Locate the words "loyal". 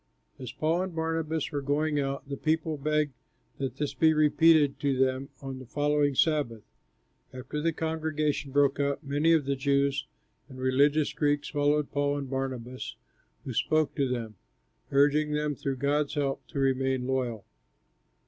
17.05-17.45